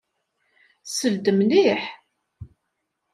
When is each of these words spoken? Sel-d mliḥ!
Sel-d 0.97 1.25
mliḥ! 1.37 1.81